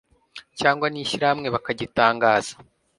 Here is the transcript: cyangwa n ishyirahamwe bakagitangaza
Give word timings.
cyangwa 0.59 0.85
n 0.89 0.95
ishyirahamwe 1.03 1.47
bakagitangaza 1.55 2.53